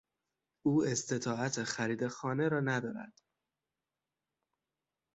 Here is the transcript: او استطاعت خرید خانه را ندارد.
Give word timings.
او 0.65 0.83
استطاعت 0.83 1.63
خرید 1.63 2.07
خانه 2.07 2.47
را 2.49 2.59
ندارد. 2.59 3.13